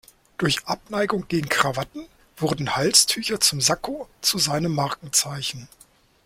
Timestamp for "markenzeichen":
4.73-5.67